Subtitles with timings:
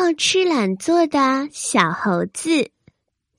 [0.00, 2.70] 好吃懒做的小猴子，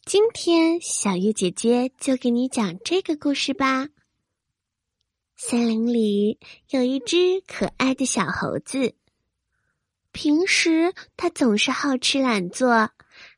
[0.04, 3.88] 今天小月姐姐就给你讲这个故事吧。
[5.38, 6.38] 森林里
[6.68, 8.94] 有一只可爱的小猴子，
[10.12, 12.90] 平时它总是好吃懒做，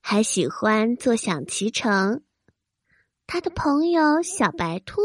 [0.02, 2.24] 还喜欢坐享其成。
[3.28, 5.00] 他的朋友小白兔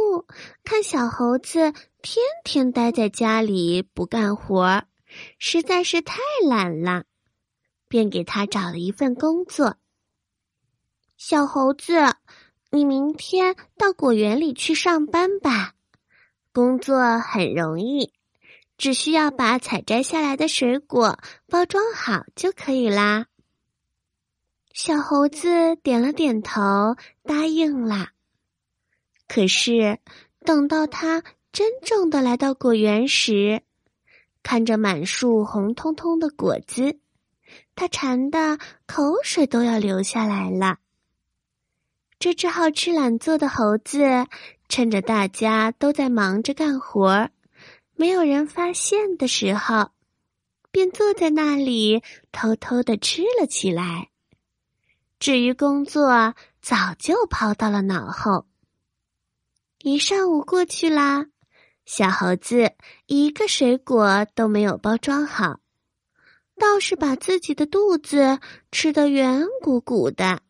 [0.65, 4.85] 看小猴子天天待在家里不干活，
[5.39, 6.17] 实在是太
[6.49, 7.05] 懒了。
[7.89, 9.77] 便给他找了一份工作。
[11.17, 11.95] 小猴子，
[12.71, 15.75] 你明天到果园里去上班吧。
[16.53, 18.13] 工作很容易，
[18.79, 21.19] 只需要把采摘下来的水果
[21.49, 23.27] 包装好就可以啦。
[24.73, 28.09] 小猴子点了点头，答应了。
[29.27, 29.99] 可是，
[30.41, 33.63] 等到他真正的来到果园时，
[34.43, 36.99] 看着满树红彤彤的果子。
[37.75, 40.79] 他馋的口水都要流下来了。
[42.19, 44.27] 这只好吃懒做的猴子，
[44.69, 47.29] 趁着大家都在忙着干活，
[47.95, 49.91] 没有人发现的时候，
[50.71, 52.03] 便坐在那里
[52.33, 54.09] 偷偷的吃了起来。
[55.19, 58.47] 至于工作，早就抛到了脑后。
[59.83, 61.27] 一上午过去啦，
[61.85, 62.73] 小猴子
[63.07, 65.61] 一个水果都没有包装好。
[66.59, 68.41] 倒是把自己的肚子
[68.73, 70.41] 吃得圆鼓鼓的。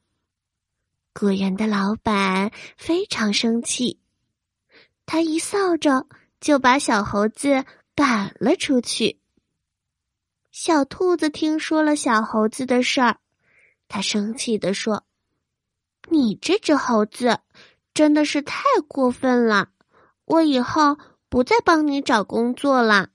[1.13, 4.01] 果园的老板非常生气，
[5.05, 6.07] 他一扫帚
[6.41, 9.19] 就把小猴子赶了出去。
[10.53, 13.19] 小兔子听说了小猴子的事儿，
[13.89, 15.05] 他生气的说
[16.09, 17.41] ：“你这只猴子
[17.93, 19.71] 真的是太过分了！
[20.25, 23.09] 我以后不再帮你找工作了。”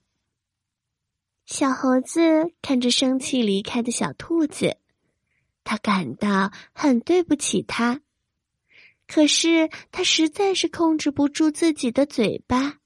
[1.52, 4.78] 小猴子看着生气离开的小兔子，
[5.66, 8.00] 他感到很对不起他，
[9.06, 12.78] 可是他实在是控制不住自己的嘴巴，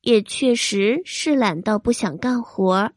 [0.00, 2.92] 也确实是懒到不想干活。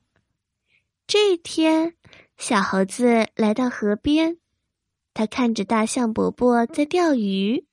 [1.08, 1.96] 这一天，
[2.38, 4.38] 小猴子来到河边，
[5.16, 7.66] 他看着大象伯伯在钓鱼，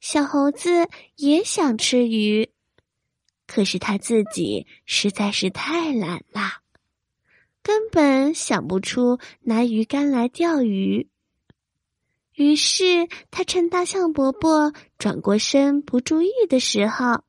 [0.00, 2.51] 小猴子也想吃鱼。
[3.54, 6.62] 可是他自己实在是太懒了，
[7.62, 11.10] 根本想不出拿鱼竿来钓鱼。
[12.32, 17.24] 于是他趁大象伯伯转过身不注意的时候，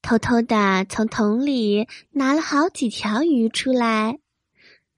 [0.00, 4.18] 偷偷的从桶里拿了好几条鱼出来。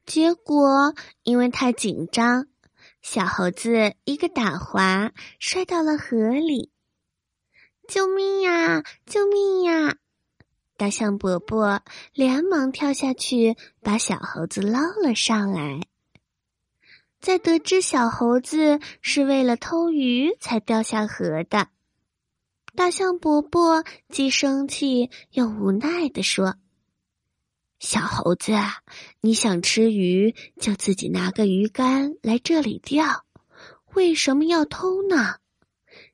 [0.06, 0.94] 结果
[1.24, 2.46] 因为太紧张，
[3.00, 6.70] 小猴子一个打滑，摔到了河里。
[7.88, 8.84] 救命呀！
[9.06, 9.96] 救命呀！
[10.76, 15.80] 大象伯伯连忙跳下去，把小猴子捞了上来。
[17.20, 21.68] 在得知小猴子是为了偷鱼才掉下河的，
[22.74, 26.56] 大象伯伯既生气又无奈的说
[27.78, 28.54] ：“小猴子，
[29.20, 33.24] 你想吃鱼就自己拿个鱼竿来这里钓，
[33.94, 35.36] 为什么要偷呢？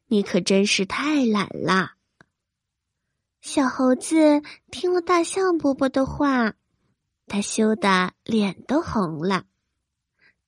[0.08, 1.92] 你可真是太懒了。”
[3.50, 6.52] 小猴子听了大象伯伯的话，
[7.26, 9.44] 他羞得脸都红了。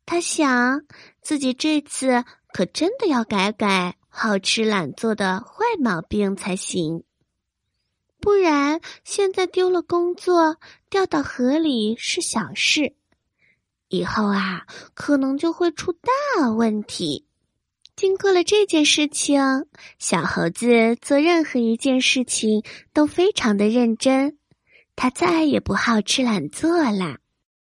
[0.04, 0.82] 他想，
[1.22, 7.02] 自己这次可真的要改改好吃懒做的坏毛病才行，
[8.20, 10.58] 不然现在丢了工作，
[10.90, 12.94] 掉到河里是小事，
[13.88, 17.26] 以后啊，可能就会出大问题。
[18.00, 19.42] 经过了这件事情，
[19.98, 22.62] 小猴子做任何一件事情
[22.94, 24.38] 都非常的认真，
[24.96, 27.18] 他再也不好吃懒做了。